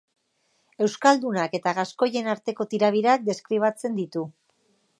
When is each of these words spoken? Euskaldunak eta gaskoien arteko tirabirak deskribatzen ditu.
Euskaldunak 0.85 1.53
eta 1.59 1.73
gaskoien 1.79 2.29
arteko 2.35 2.67
tirabirak 2.73 3.29
deskribatzen 3.29 4.01
ditu. 4.03 4.25